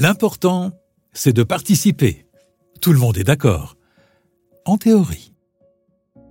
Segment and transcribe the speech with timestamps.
[0.00, 0.70] L'important,
[1.12, 2.24] c'est de participer.
[2.80, 3.76] Tout le monde est d'accord.
[4.64, 5.32] En théorie.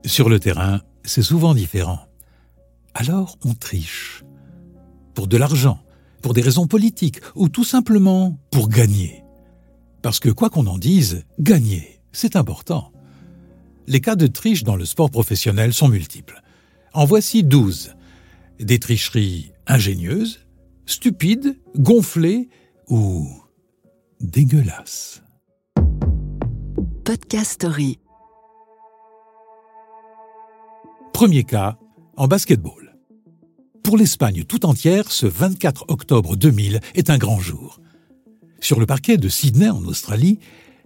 [0.06, 2.00] Sur le terrain, c'est souvent différent.
[2.94, 4.24] Alors on triche.
[5.14, 5.84] Pour de l'argent,
[6.22, 9.26] pour des raisons politiques ou tout simplement pour gagner.
[10.02, 12.94] Parce que quoi qu'on en dise, gagner, c'est important.
[13.86, 16.42] Les cas de triche dans le sport professionnel sont multiples.
[16.94, 17.96] En voici douze.
[18.62, 20.40] Des tricheries ingénieuses,
[20.86, 22.48] stupides, gonflées
[22.88, 23.30] ou
[24.22, 25.22] dégueulasses.
[27.06, 28.00] Podcast Story.
[31.14, 31.78] Premier cas,
[32.16, 32.98] en basketball.
[33.84, 37.80] Pour l'Espagne tout entière, ce 24 octobre 2000 est un grand jour.
[38.60, 40.40] Sur le parquet de Sydney en Australie,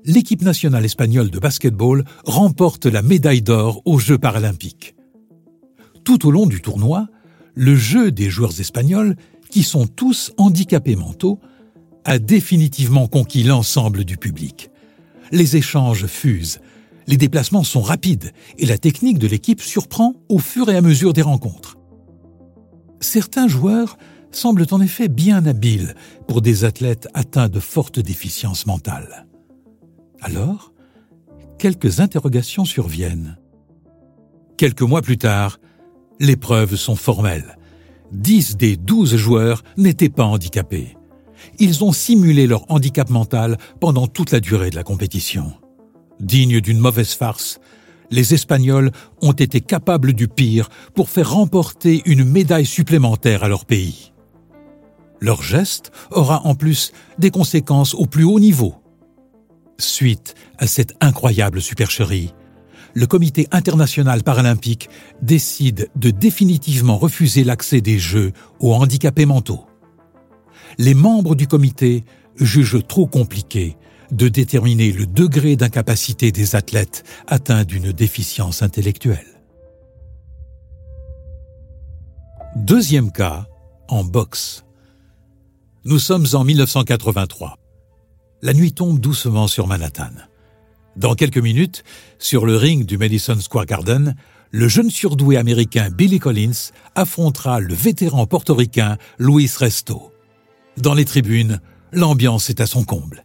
[0.04, 4.95] l'équipe nationale espagnole de basketball remporte la médaille d'or aux Jeux paralympiques.
[6.04, 7.07] Tout au long du tournoi,
[7.55, 9.16] le jeu des joueurs espagnols,
[9.49, 11.40] qui sont tous handicapés mentaux,
[12.05, 14.70] a définitivement conquis l'ensemble du public.
[15.32, 16.60] Les échanges fusent,
[17.07, 21.13] les déplacements sont rapides et la technique de l'équipe surprend au fur et à mesure
[21.13, 21.77] des rencontres.
[22.99, 23.98] Certains joueurs
[24.32, 25.96] semblent en effet bien habiles
[26.27, 29.27] pour des athlètes atteints de fortes déficiences mentales.
[30.22, 30.72] Alors,
[31.57, 33.38] quelques interrogations surviennent.
[34.57, 35.60] Quelques mois plus tard,
[36.20, 37.57] les preuves sont formelles.
[38.12, 40.96] Dix des douze joueurs n'étaient pas handicapés.
[41.60, 45.54] Ils ont simulé leur handicap mental pendant toute la durée de la compétition.
[46.20, 47.60] Dignes d'une mauvaise farce,
[48.12, 53.66] les Espagnols ont été capables du pire pour faire remporter une médaille supplémentaire à leur
[53.66, 54.12] pays.
[55.20, 58.76] Leur geste aura en plus des conséquences au plus haut niveau.
[59.78, 62.34] Suite à cette incroyable supercherie,
[62.94, 64.90] le Comité international paralympique
[65.22, 69.66] décide de définitivement refuser l'accès des Jeux aux handicapés mentaux.
[70.78, 72.03] Les membres du comité
[72.38, 73.78] jugent trop compliqué
[74.12, 79.28] de déterminer le degré d'incapacité des athlètes atteints d'une déficience intellectuelle.
[82.56, 83.47] Deuxième cas,
[83.88, 84.66] en boxe.
[85.85, 87.57] Nous sommes en 1983.
[88.41, 90.12] La nuit tombe doucement sur Manhattan.
[90.97, 91.84] Dans quelques minutes,
[92.19, 94.16] sur le ring du Madison Square Garden,
[94.51, 100.10] le jeune surdoué américain Billy Collins affrontera le vétéran portoricain Luis Resto.
[100.81, 101.62] Dans les tribunes,
[101.92, 103.24] l'ambiance est à son comble.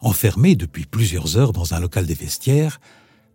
[0.00, 2.78] Enfermé depuis plusieurs heures dans un local des vestiaires,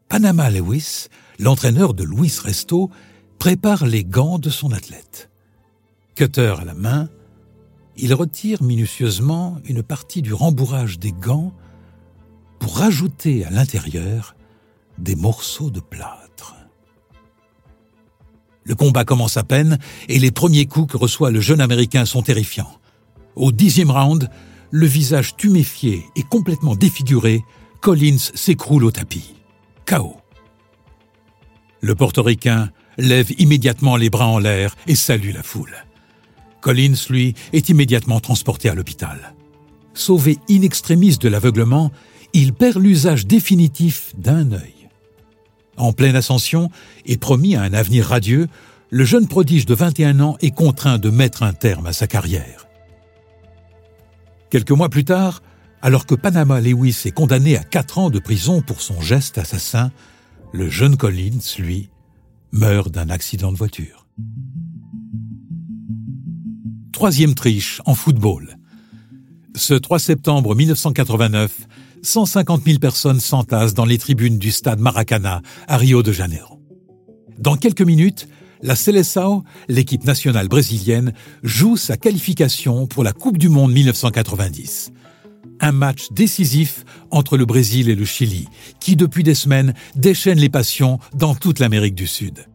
[0.08, 1.08] Panama Lewis,
[1.40, 2.92] l'entraîneur de Luis Resto,
[3.40, 5.32] prépare les gants de son athlète.
[6.14, 7.10] Cutter à la main,
[7.96, 11.54] il retire minutieusement une partie du rembourrage des gants
[12.60, 14.36] pour rajouter à l'intérieur
[15.00, 16.56] des morceaux de plâtre.
[18.64, 22.22] Le combat commence à peine et les premiers coups que reçoit le jeune Américain sont
[22.22, 22.78] terrifiants.
[23.38, 24.32] Au dixième round,
[24.72, 27.44] le visage tuméfié et complètement défiguré,
[27.82, 29.36] Collins s'écroule au tapis.
[29.86, 30.18] Chaos.
[31.80, 35.86] Le portoricain lève immédiatement les bras en l'air et salue la foule.
[36.62, 39.36] Collins, lui, est immédiatement transporté à l'hôpital.
[39.94, 41.92] Sauvé in extremis de l'aveuglement,
[42.34, 44.90] il perd l'usage définitif d'un œil.
[45.78, 46.72] En pleine ascension
[47.06, 48.48] et promis à un avenir radieux,
[48.90, 52.67] le jeune prodige de 21 ans est contraint de mettre un terme à sa carrière.
[54.50, 55.42] Quelques mois plus tard,
[55.82, 59.92] alors que Panama Lewis est condamné à 4 ans de prison pour son geste assassin,
[60.54, 61.90] le jeune Collins, lui,
[62.52, 64.08] meurt d'un accident de voiture.
[66.94, 68.58] Troisième triche en football.
[69.56, 71.68] Ce 3 septembre 1989,
[72.02, 76.62] 150 000 personnes s'entassent dans les tribunes du stade Maracana à Rio de Janeiro.
[77.38, 78.28] Dans quelques minutes,
[78.62, 81.14] la Seleção, l'équipe nationale brésilienne,
[81.44, 84.92] joue sa qualification pour la Coupe du Monde 1990.
[85.60, 88.48] Un match décisif entre le Brésil et le Chili,
[88.80, 92.46] qui depuis des semaines déchaîne les passions dans toute l'Amérique du Sud.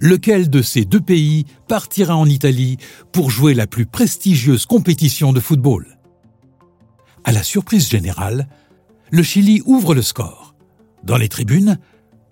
[0.00, 2.78] Lequel de ces deux pays partira en Italie
[3.12, 5.98] pour jouer la plus prestigieuse compétition de football?
[7.24, 8.48] À la surprise générale,
[9.10, 10.54] le Chili ouvre le score.
[11.04, 11.78] Dans les tribunes,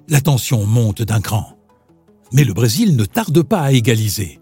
[0.09, 1.60] la tension monte d'un cran.
[2.33, 4.39] Mais le Brésil ne tarde pas à égaliser.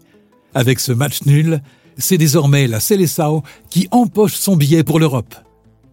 [0.53, 1.61] Avec ce match nul,
[1.97, 5.35] c'est désormais la Seleção qui empoche son billet pour l'Europe.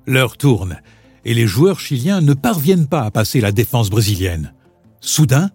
[0.06, 0.78] L'heure tourne
[1.24, 4.52] et les joueurs chiliens ne parviennent pas à passer la défense brésilienne.
[5.00, 5.50] Soudain,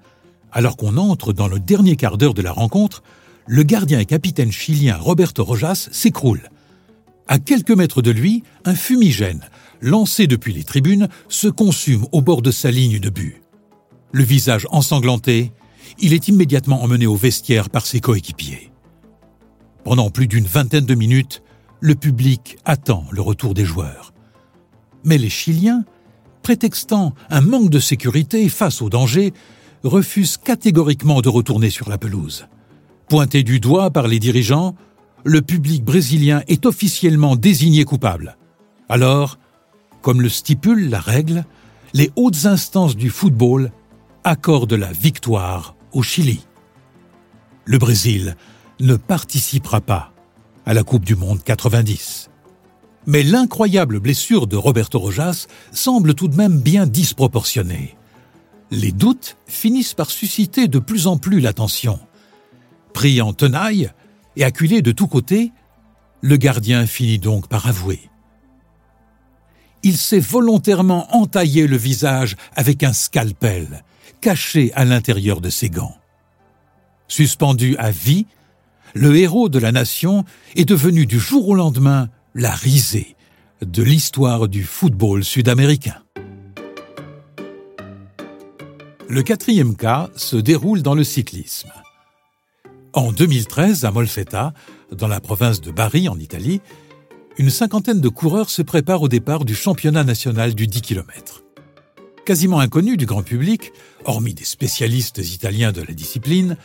[0.51, 3.03] alors qu'on entre dans le dernier quart d'heure de la rencontre,
[3.47, 6.49] le gardien et capitaine chilien Roberto Rojas s'écroule.
[7.27, 9.41] À quelques mètres de lui, un fumigène,
[9.79, 13.41] lancé depuis les tribunes, se consume au bord de sa ligne de but.
[14.11, 15.53] Le visage ensanglanté,
[15.99, 18.71] il est immédiatement emmené au vestiaire par ses coéquipiers.
[19.83, 21.41] Pendant plus d'une vingtaine de minutes,
[21.79, 24.13] le public attend le retour des joueurs.
[25.03, 25.83] Mais les Chiliens,
[26.43, 29.33] prétextant un manque de sécurité face au danger,
[29.83, 32.47] refusent catégoriquement de retourner sur la pelouse.
[33.09, 34.75] Pointé du doigt par les dirigeants,
[35.23, 38.37] le public brésilien est officiellement désigné coupable.
[38.89, 39.37] Alors,
[40.01, 41.45] comme le stipule la règle,
[41.93, 43.71] les hautes instances du football
[44.23, 46.45] accordent la victoire au Chili.
[47.65, 48.35] Le Brésil
[48.79, 50.13] ne participera pas
[50.65, 52.29] à la Coupe du Monde 90.
[53.07, 57.95] Mais l'incroyable blessure de Roberto Rojas semble tout de même bien disproportionnée.
[58.69, 62.00] Les doutes finissent par susciter de plus en plus l'attention.
[62.94, 63.91] Pris en tenaille
[64.35, 65.51] et acculé de tous côtés,
[66.21, 68.00] le gardien finit donc par avouer.
[69.83, 73.83] Il s'est volontairement entaillé le visage avec un scalpel,
[74.21, 75.97] caché à l'intérieur de ses gants.
[77.07, 78.27] Suspendu à vie,
[78.94, 80.23] le héros de la nation
[80.56, 83.15] est devenu du jour au lendemain la risée
[83.62, 86.01] de l'histoire du football sud-américain.
[89.09, 91.71] Le quatrième cas se déroule dans le cyclisme.
[92.94, 94.53] En 2013, à Molfetta,
[94.91, 96.62] dans la province de Bari, en Italie,
[97.38, 101.40] une cinquantaine de coureurs se préparent au départ du championnat national du 10 km.
[102.25, 103.73] Quasiment inconnu du grand public,
[104.06, 106.56] hormis des spécialistes italiens de la discipline,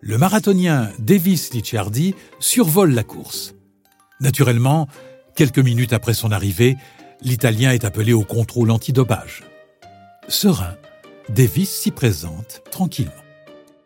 [0.00, 3.54] le marathonien Davis Licciardi survole la course.
[4.20, 4.88] Naturellement,
[5.36, 6.76] quelques minutes après son arrivée,
[7.22, 9.44] l'Italien est appelé au contrôle antidopage.
[10.28, 10.76] Serein,
[11.28, 13.12] Davis s'y présente tranquillement.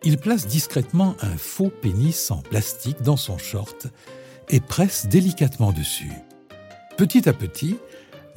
[0.03, 3.89] Il place discrètement un faux pénis en plastique dans son short
[4.49, 6.13] et presse délicatement dessus.
[6.97, 7.77] Petit à petit,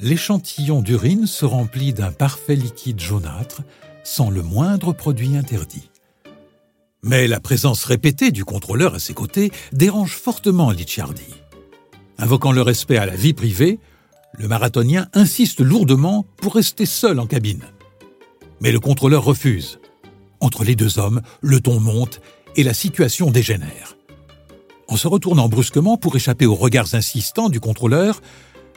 [0.00, 3.62] l'échantillon d'urine se remplit d'un parfait liquide jaunâtre
[4.02, 5.90] sans le moindre produit interdit.
[7.02, 11.34] Mais la présence répétée du contrôleur à ses côtés dérange fortement Licciardi.
[12.18, 13.78] Invoquant le respect à la vie privée,
[14.38, 17.64] le marathonien insiste lourdement pour rester seul en cabine.
[18.60, 19.78] Mais le contrôleur refuse.
[20.40, 22.20] Entre les deux hommes, le ton monte
[22.56, 23.96] et la situation dégénère.
[24.88, 28.20] En se retournant brusquement pour échapper aux regards insistants du contrôleur,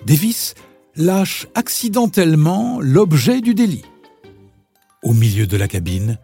[0.05, 0.55] Davis
[0.97, 3.85] lâche accidentellement l'objet du délit.
[5.03, 6.17] Au milieu de la cabine,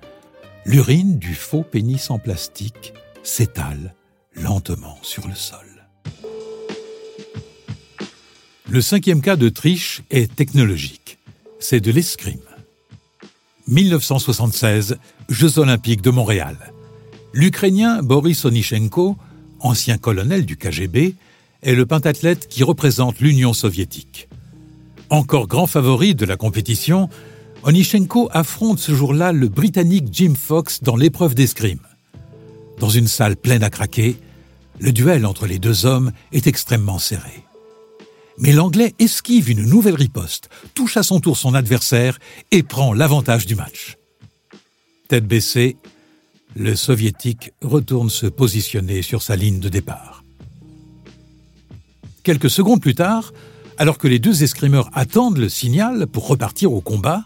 [0.66, 3.94] l'urine du faux pénis en plastique s'étale
[4.36, 5.60] lentement sur le sol.
[8.68, 11.20] Le cinquième cas de triche est technologique.
[11.60, 12.40] C'est de l'escrime.
[13.68, 14.98] 1976,
[15.30, 16.58] Jeux olympiques de Montréal.
[17.32, 19.16] L'Ukrainien Boris Onichenko,
[19.60, 21.16] ancien colonel du KGB,
[21.62, 24.28] est le pentathlète qui représente l'Union soviétique.
[25.10, 27.10] Encore grand favori de la compétition,
[27.64, 31.80] Onichenko affronte ce jour-là le Britannique Jim Fox dans l'épreuve d'escrime.
[32.80, 34.18] Dans une salle pleine à craquer,
[34.80, 37.44] le duel entre les deux hommes est extrêmement serré.
[38.40, 42.18] Mais l'Anglais esquive une nouvelle riposte, touche à son tour son adversaire
[42.52, 43.98] et prend l'avantage du match.
[45.08, 45.78] Tête baissée,
[46.56, 50.24] le Soviétique retourne se positionner sur sa ligne de départ.
[52.24, 53.34] Quelques secondes plus tard,
[53.78, 57.24] alors que les deux escrimeurs attendent le signal pour repartir au combat,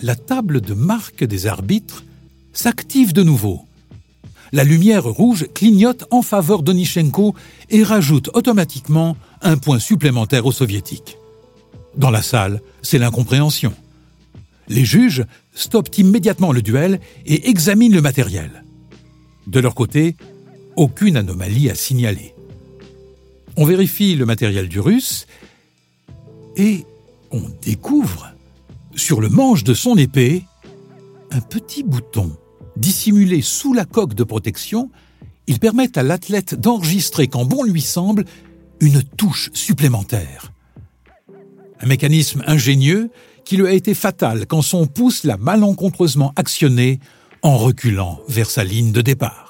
[0.00, 2.04] la table de marque des arbitres
[2.52, 3.62] s'active de nouveau.
[4.52, 7.34] La lumière rouge clignote en faveur d'Onichenko
[7.68, 11.16] et rajoute automatiquement un point supplémentaire aux soviétiques.
[11.96, 13.72] Dans la salle, c'est l'incompréhension.
[14.68, 18.64] Les juges stoppent immédiatement le duel et examinent le matériel.
[19.46, 20.16] De leur côté,
[20.76, 22.34] aucune anomalie à signaler.
[23.56, 25.26] On vérifie le matériel du russe
[26.56, 26.84] et
[27.30, 28.32] on découvre
[28.94, 30.44] sur le manche de son épée
[31.30, 32.36] un petit bouton
[32.76, 34.90] dissimulé sous la coque de protection.
[35.46, 38.24] Il permet à l'athlète d'enregistrer quand bon lui semble
[38.80, 40.52] une touche supplémentaire.
[41.80, 43.10] Un mécanisme ingénieux
[43.44, 47.00] qui lui a été fatal quand son pouce l'a malencontreusement actionné
[47.42, 49.49] en reculant vers sa ligne de départ.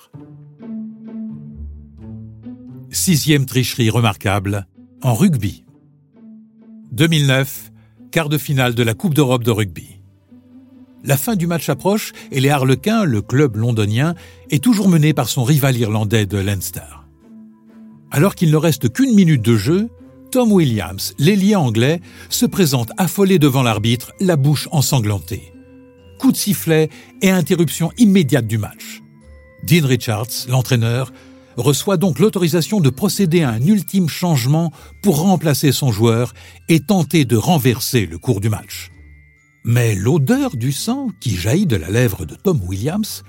[2.92, 4.66] Sixième tricherie remarquable
[5.00, 5.64] en rugby.
[6.90, 7.70] 2009,
[8.11, 10.00] quart de finale de la Coupe d'Europe de rugby.
[11.04, 14.16] La fin du match approche et les Harlequins, le club londonien,
[14.50, 17.06] est toujours mené par son rival irlandais de Leinster.
[18.11, 19.88] Alors qu'il ne reste qu'une minute de jeu,
[20.32, 25.52] Tom Williams, l'ailier anglais, se présente affolé devant l'arbitre, la bouche ensanglantée.
[26.18, 26.90] Coup de sifflet
[27.23, 29.00] et interruption immédiate du match.
[29.62, 31.12] Dean Richards, l'entraîneur,
[31.60, 36.34] reçoit donc l'autorisation de procéder à un ultime changement pour remplacer son joueur
[36.68, 38.90] et tenter de renverser le cours du match.
[39.64, 43.22] Mais l'odeur du sang qui jaillit de la lèvre de Tom Williams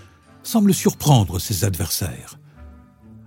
[0.44, 2.38] semble surprendre ses adversaires.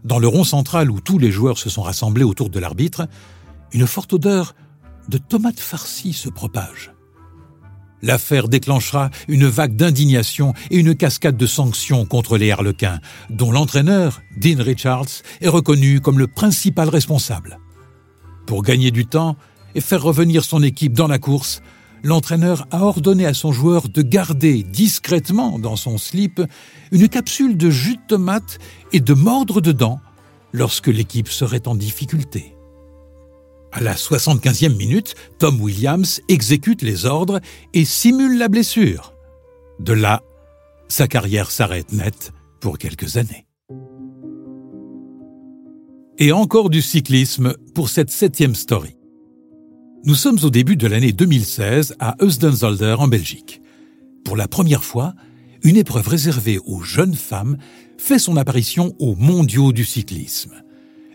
[0.04, 3.08] dans le rond central où tous les joueurs se sont rassemblés autour de l'arbitre,
[3.72, 4.54] une forte odeur
[5.08, 6.93] de tomates farcies se propage.
[8.04, 14.20] L'affaire déclenchera une vague d'indignation et une cascade de sanctions contre les Harlequins, dont l'entraîneur,
[14.36, 17.58] Dean Richards, est reconnu comme le principal responsable.
[18.46, 19.36] Pour gagner du temps
[19.74, 21.62] et faire revenir son équipe dans la course,
[22.02, 26.42] l'entraîneur a ordonné à son joueur de garder discrètement dans son slip
[26.92, 28.58] une capsule de jus de tomate
[28.92, 29.98] et de mordre dedans
[30.52, 32.53] lorsque l'équipe serait en difficulté.
[33.76, 37.40] À la 75e minute, Tom Williams exécute les ordres
[37.72, 39.14] et simule la blessure.
[39.80, 40.22] De là,
[40.86, 43.48] sa carrière s'arrête net pour quelques années.
[46.18, 48.96] Et encore du cyclisme pour cette septième story.
[50.04, 53.60] Nous sommes au début de l'année 2016 à Heusden-Zolder en Belgique.
[54.24, 55.14] Pour la première fois,
[55.64, 57.58] une épreuve réservée aux jeunes femmes
[57.98, 60.62] fait son apparition aux mondiaux du cyclisme.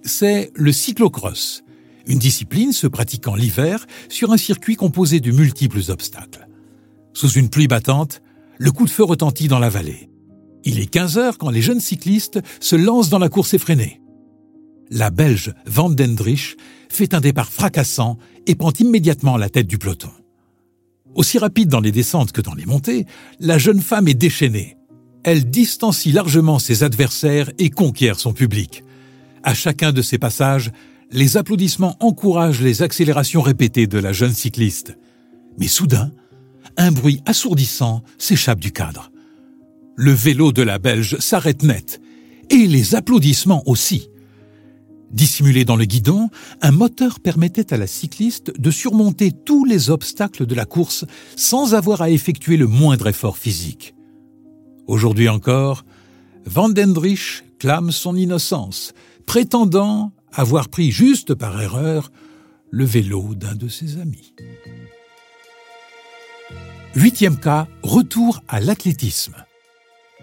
[0.04, 1.64] C'est le cyclocross,
[2.10, 6.48] une discipline se pratiquant l'hiver sur un circuit composé de multiples obstacles.
[7.14, 8.22] Sous une pluie battante,
[8.58, 10.10] le coup de feu retentit dans la vallée.
[10.66, 14.02] Il est 15 heures quand les jeunes cyclistes se lancent dans la course effrénée.
[14.90, 16.58] La Belge Van Dendrich
[16.90, 20.10] fait un départ fracassant et prend immédiatement la tête du peloton.
[21.14, 23.06] Aussi rapide dans les descentes que dans les montées,
[23.40, 24.78] la jeune femme est déchaînée.
[25.24, 28.84] Elle distancie largement ses adversaires et conquiert son public.
[29.44, 30.72] À chacun de ses passages,
[31.12, 34.98] les applaudissements encouragent les accélérations répétées de la jeune cycliste.
[35.58, 36.12] Mais soudain,
[36.78, 39.12] un bruit assourdissant s'échappe du cadre.
[39.96, 42.00] Le vélo de la Belge s'arrête net,
[42.50, 44.10] et les applaudissements aussi.
[45.12, 46.30] Dissimulé dans le guidon,
[46.62, 51.74] un moteur permettait à la cycliste de surmonter tous les obstacles de la course sans
[51.74, 53.96] avoir à effectuer le moindre effort physique.
[54.88, 55.84] Aujourd'hui encore,
[56.46, 58.94] Vandendrich clame son innocence,
[59.26, 62.12] prétendant avoir pris juste par erreur
[62.72, 64.34] le vélo d'un de ses amis.
[66.96, 69.36] Huitième cas, retour à l'athlétisme.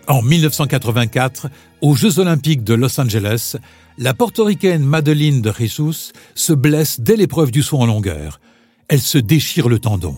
[0.08, 1.48] En 1984,
[1.80, 3.56] aux Jeux olympiques de Los Angeles,
[3.98, 8.40] la portoricaine Madeline de Jesus se blesse dès l'épreuve du saut en longueur.
[8.88, 10.16] Elle se déchire le tendon.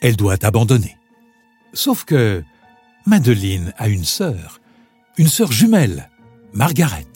[0.00, 0.96] Elle doit abandonner.
[1.74, 2.42] Sauf que
[3.06, 4.60] Madeline a une sœur,
[5.18, 6.08] une sœur jumelle,
[6.52, 7.06] Margaret.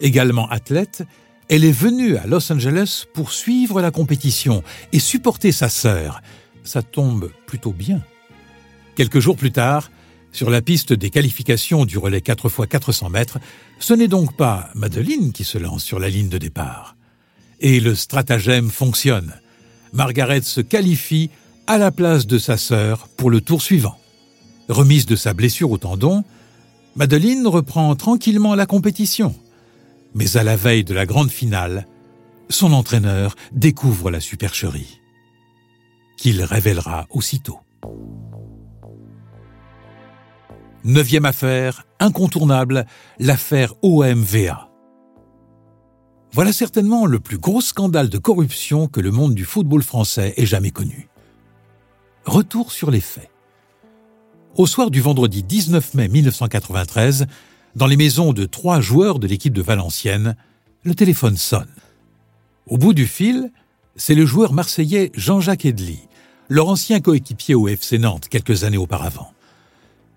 [0.00, 1.04] Également athlète,
[1.48, 6.22] elle est venue à Los Angeles pour suivre la compétition et supporter sa sœur.
[6.64, 8.02] Ça tombe plutôt bien.
[8.96, 9.90] Quelques jours plus tard,
[10.32, 13.38] sur la piste des qualifications du relais 4 x 400 mètres,
[13.78, 16.96] ce n'est donc pas Madeleine qui se lance sur la ligne de départ.
[17.60, 19.34] Et le stratagème fonctionne.
[19.92, 21.30] Margaret se qualifie
[21.66, 23.98] à la place de sa sœur pour le tour suivant.
[24.68, 26.24] Remise de sa blessure au tendon,
[26.96, 29.34] Madeleine reprend tranquillement la compétition.
[30.14, 31.86] Mais à la veille de la grande finale,
[32.48, 35.00] son entraîneur découvre la supercherie,
[36.16, 37.58] qu'il révélera aussitôt.
[40.84, 42.86] Neuvième affaire, incontournable,
[43.18, 44.70] l'affaire OMVA.
[46.30, 50.46] Voilà certainement le plus gros scandale de corruption que le monde du football français ait
[50.46, 51.08] jamais connu.
[52.24, 53.30] Retour sur les faits.
[54.56, 57.26] Au soir du vendredi 19 mai 1993,
[57.76, 60.36] dans les maisons de trois joueurs de l'équipe de Valenciennes,
[60.84, 61.68] le téléphone sonne.
[62.66, 63.50] Au bout du fil,
[63.96, 66.00] c'est le joueur marseillais Jean-Jacques Edli,
[66.48, 69.32] leur ancien coéquipier au FC Nantes quelques années auparavant.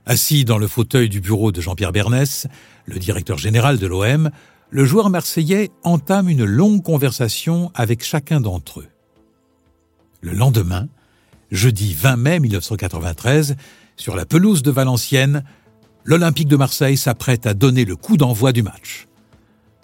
[0.05, 2.47] Assis dans le fauteuil du bureau de Jean-Pierre Bernès,
[2.85, 4.29] le directeur général de l'OM,
[4.69, 8.87] le joueur marseillais entame une longue conversation avec chacun d'entre eux.
[10.21, 10.87] Le lendemain,
[11.51, 13.55] jeudi 20 mai 1993,
[13.95, 15.43] sur la pelouse de Valenciennes,
[16.07, 19.07] l'Olympique de Marseille s'apprête à donner le coup d'envoi du match.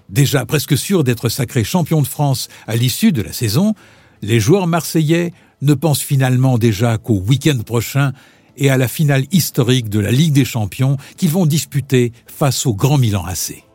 [0.09, 3.75] Déjà presque sûr d'être sacré champion de France à l'issue de la saison,
[4.21, 8.13] les joueurs marseillais ne pensent finalement déjà qu'au week-end prochain
[8.55, 12.73] et à la finale historique de la Ligue des Champions qu'ils vont disputer face au
[12.73, 13.65] Grand Milan AC.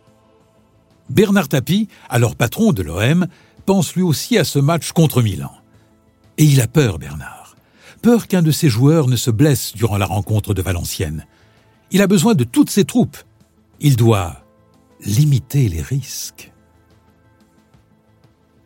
[1.10, 3.26] Bernard Tapie, alors patron de l'OM,
[3.66, 5.52] pense lui aussi à ce match contre Milan.
[6.38, 7.56] Et il a peur, Bernard.
[8.00, 11.26] Peur qu'un de ses joueurs ne se blesse durant la rencontre de Valenciennes.
[11.90, 13.16] Il a besoin de toutes ses troupes.
[13.80, 14.45] Il doit
[15.04, 16.52] limiter les risques.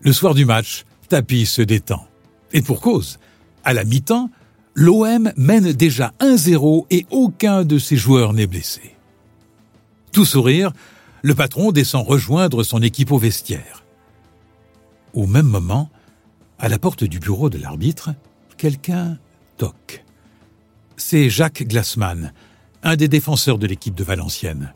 [0.01, 2.07] Le soir du match, Tapi se détend.
[2.53, 3.19] Et pour cause,
[3.65, 4.31] à la mi-temps,
[4.75, 8.97] l'OM mène déjà 1-0 et aucun de ses joueurs n'est blessé.
[10.11, 10.73] Tout sourire,
[11.23, 13.85] le patron descend rejoindre son équipe au vestiaire.
[15.15, 15.91] Au même moment,
[16.59, 18.11] à la porte du bureau de l'arbitre,
[18.57, 19.19] quelqu'un
[19.57, 20.05] toque.
[20.97, 22.33] C'est Jacques Glassman,
[22.83, 24.73] un des défenseurs de l'équipe de Valenciennes.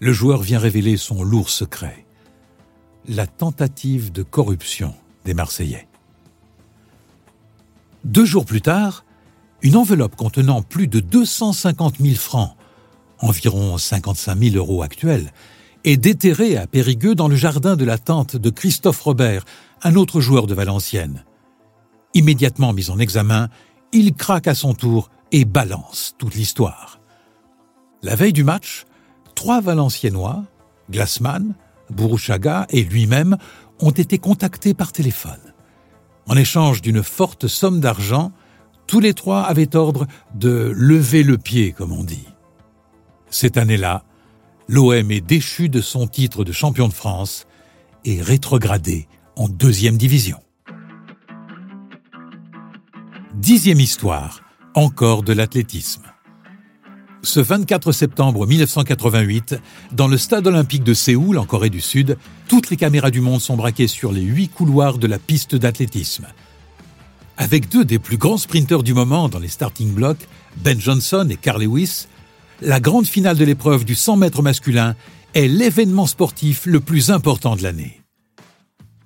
[0.00, 2.06] le joueur vient révéler son lourd secret,
[3.06, 4.94] la tentative de corruption
[5.26, 5.88] des Marseillais.
[8.04, 9.04] Deux jours plus tard,
[9.60, 12.56] une enveloppe contenant plus de 250 000 francs,
[13.18, 15.32] environ 55 000 euros actuels,
[15.84, 19.44] est déterrée à Périgueux dans le jardin de la tante de Christophe Robert,
[19.82, 21.24] un autre joueur de Valenciennes.
[22.14, 23.48] Immédiatement mis en examen,
[23.92, 27.00] il craque à son tour et balance toute l'histoire.
[28.02, 28.84] La veille du match,
[29.34, 30.44] trois Valenciennois,
[30.90, 31.54] Glassman,
[31.90, 33.36] Bourouchaga et lui-même,
[33.78, 35.52] ont été contactés par téléphone.
[36.26, 38.32] En échange d'une forte somme d'argent,
[38.86, 42.26] tous les trois avaient ordre de lever le pied, comme on dit.
[43.30, 44.04] Cette année-là,
[44.68, 47.46] l'OM est déchu de son titre de champion de France
[48.04, 50.38] et rétrogradé en deuxième division.
[53.34, 54.42] Dixième histoire,
[54.74, 56.02] encore de l'athlétisme.
[57.22, 59.56] Ce 24 septembre 1988,
[59.92, 62.16] dans le stade olympique de Séoul, en Corée du Sud,
[62.48, 66.26] toutes les caméras du monde sont braquées sur les huit couloirs de la piste d'athlétisme.
[67.36, 70.26] Avec deux des plus grands sprinteurs du moment dans les starting blocks,
[70.58, 72.06] Ben Johnson et Carl Lewis,
[72.62, 74.94] la grande finale de l'épreuve du 100 mètres masculin
[75.34, 77.99] est l'événement sportif le plus important de l'année.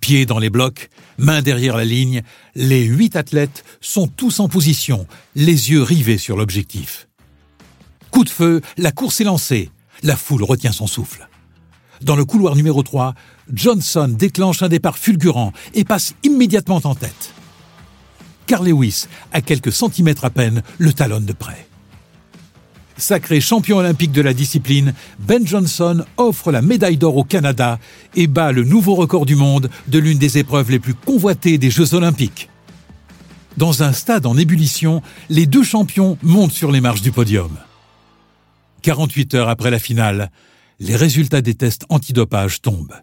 [0.05, 2.21] Pieds dans les blocs, mains derrière la ligne,
[2.55, 7.09] les huit athlètes sont tous en position, les yeux rivés sur l'objectif.
[8.11, 9.71] Coup de feu, la course est lancée.
[10.03, 11.27] La foule retient son souffle.
[12.03, 13.15] Dans le couloir numéro 3,
[13.51, 17.33] Johnson déclenche un départ fulgurant et passe immédiatement en tête.
[18.47, 21.67] Carl Lewis, à quelques centimètres à peine, le talonne de près.
[22.97, 27.81] Sacré champion olympique de la discipline, Ben Johnson offre la médaille d'or au Canada
[28.15, 31.71] et bat le nouveau record du monde de l'une des épreuves les plus convoitées des
[31.71, 32.49] Jeux olympiques.
[33.57, 37.57] Dans un stade en ébullition, les deux champions montent sur les marches du podium.
[38.83, 40.31] 48 heures après la finale,
[40.79, 43.01] les résultats des tests antidopage tombent.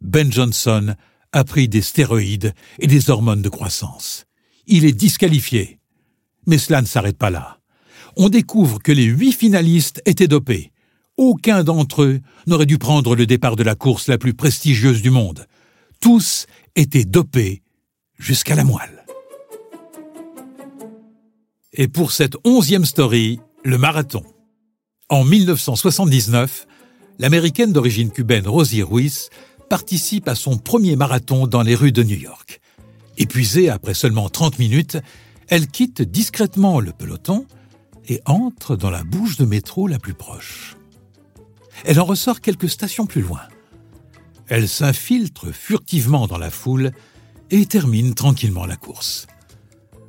[0.00, 0.94] Ben Johnson
[1.32, 4.26] a pris des stéroïdes et des hormones de croissance.
[4.66, 5.78] Il est disqualifié.
[6.46, 7.58] Mais cela ne s'arrête pas là.
[8.16, 10.70] On découvre que les huit finalistes étaient dopés.
[11.16, 15.10] Aucun d'entre eux n'aurait dû prendre le départ de la course la plus prestigieuse du
[15.10, 15.46] monde.
[16.00, 16.46] Tous
[16.76, 17.62] étaient dopés
[18.18, 19.04] jusqu'à la moelle.
[21.72, 24.22] Et pour cette onzième story, le marathon.
[25.08, 26.66] En 1979,
[27.18, 29.30] l'américaine d'origine cubaine Rosie Ruiz
[29.68, 32.60] participe à son premier marathon dans les rues de New York.
[33.18, 34.98] Épuisée après seulement 30 minutes,
[35.48, 37.46] elle quitte discrètement le peloton
[38.08, 40.76] et entre dans la bouche de métro la plus proche.
[41.84, 43.42] Elle en ressort quelques stations plus loin.
[44.48, 46.92] Elle s'infiltre furtivement dans la foule
[47.50, 49.26] et termine tranquillement la course.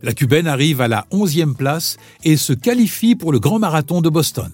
[0.02, 4.10] La Cubaine arrive à la 11e place et se qualifie pour le Grand Marathon de
[4.10, 4.52] Boston.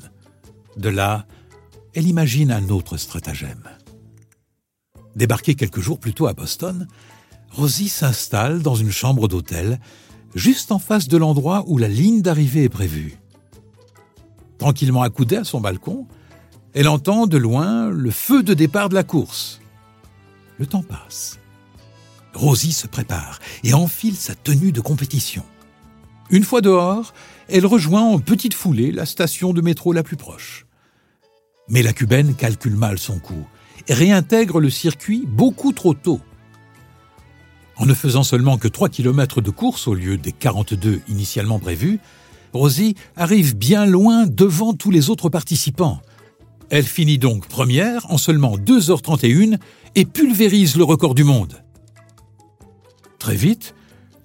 [0.78, 1.26] De là,
[1.94, 3.64] elle imagine un autre stratagème.
[5.16, 6.88] Débarquée quelques jours plus tôt à Boston,
[7.50, 9.80] Rosie s'installe dans une chambre d'hôtel,
[10.36, 13.21] juste en face de l'endroit où la ligne d'arrivée est prévue.
[14.62, 16.06] Tranquillement accoudée à son balcon,
[16.76, 19.60] elle entend de loin le feu de départ de la course.
[20.60, 21.40] Le temps passe.
[22.36, 25.44] Rosie se prépare et enfile sa tenue de compétition.
[26.30, 27.12] Une fois dehors,
[27.50, 30.68] elle rejoint en petite foulée la station de métro la plus proche.
[31.68, 33.48] Mais la cubaine calcule mal son coup
[33.88, 36.22] et réintègre le circuit beaucoup trop tôt.
[37.78, 42.00] En ne faisant seulement que 3 km de course au lieu des 42 initialement prévus,
[42.54, 46.02] Rosie arrive bien loin devant tous les autres participants.
[46.70, 49.58] Elle finit donc première en seulement 2h31
[49.96, 51.62] et pulvérise le record du monde.
[53.20, 53.76] Très vite,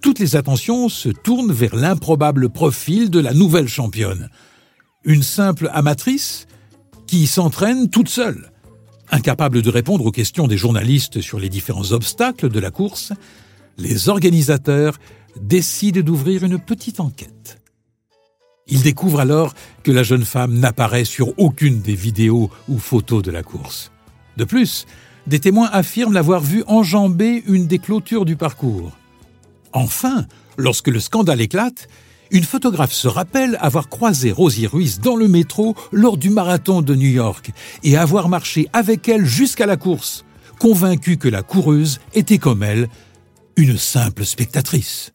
[0.01, 4.31] toutes les attentions se tournent vers l'improbable profil de la nouvelle championne.
[5.05, 6.47] Une simple amatrice
[7.07, 8.53] qui s'entraîne toute seule.
[9.11, 13.13] Incapable de répondre aux questions des journalistes sur les différents obstacles de la course,
[13.79, 14.99] les organisateurs
[15.41, 17.61] décident d'ouvrir une petite enquête.
[18.69, 23.31] Ils découvrent alors que la jeune femme n'apparaît sur aucune des vidéos ou photos de
[23.31, 23.93] la course.
[24.37, 24.87] De plus,
[25.27, 28.93] des témoins affirment l'avoir vue enjamber une des clôtures du parcours.
[29.73, 30.27] Enfin,
[30.57, 31.89] lorsque le scandale éclate,
[32.31, 36.95] une photographe se rappelle avoir croisé Rosie Ruiz dans le métro lors du marathon de
[36.95, 37.53] New York
[37.85, 40.25] et avoir marché avec elle jusqu'à la course,
[40.59, 42.89] convaincue que la coureuse était comme elle,
[43.57, 45.13] une simple spectatrice.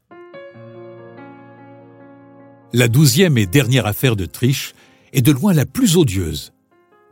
[2.73, 4.75] La douzième et dernière affaire de triche
[5.11, 6.53] est de loin la plus odieuse.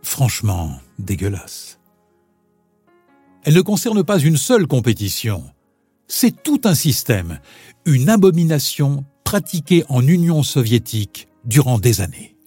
[0.02, 1.80] Franchement, dégueulasse.
[3.44, 5.44] Elle ne concerne pas une seule compétition.
[6.08, 7.40] C'est tout un système,
[7.86, 12.38] une abomination pratiquée en Union soviétique durant des années.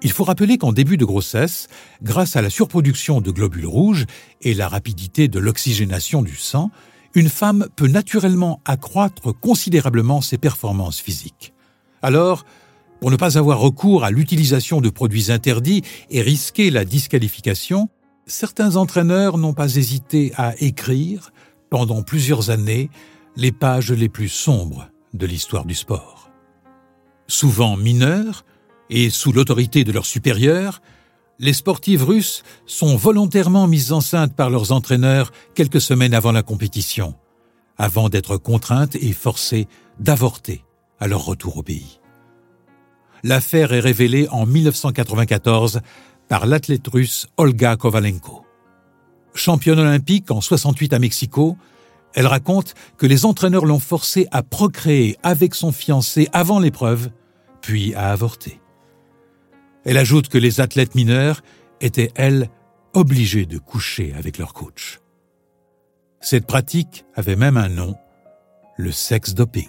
[0.00, 1.68] Il faut rappeler qu'en début de grossesse,
[2.02, 4.06] grâce à la surproduction de globules rouges
[4.40, 6.70] et la rapidité de l'oxygénation du sang,
[7.14, 11.52] une femme peut naturellement accroître considérablement ses performances physiques.
[12.06, 12.44] Alors,
[13.00, 17.88] pour ne pas avoir recours à l'utilisation de produits interdits et risquer la disqualification,
[18.26, 21.32] certains entraîneurs n'ont pas hésité à écrire,
[21.68, 22.90] pendant plusieurs années,
[23.34, 26.30] les pages les plus sombres de l'histoire du sport.
[27.26, 28.44] Souvent mineurs,
[28.88, 30.82] et sous l'autorité de leurs supérieurs,
[31.40, 37.16] les sportives russes sont volontairement mises enceintes par leurs entraîneurs quelques semaines avant la compétition,
[37.78, 39.66] avant d'être contraintes et forcées
[39.98, 40.62] d'avorter
[41.00, 42.00] à leur retour au pays.
[43.22, 45.80] L'affaire est révélée en 1994
[46.28, 48.44] par l'athlète russe Olga Kovalenko.
[49.34, 51.56] Championne olympique en 68 à Mexico,
[52.14, 57.10] elle raconte que les entraîneurs l'ont forcée à procréer avec son fiancé avant l'épreuve,
[57.60, 58.60] puis à avorter.
[59.84, 61.42] Elle ajoute que les athlètes mineurs
[61.80, 62.48] étaient, elles,
[62.94, 65.00] obligés de coucher avec leur coach.
[66.20, 67.94] Cette pratique avait même un nom,
[68.78, 69.68] le sex doping.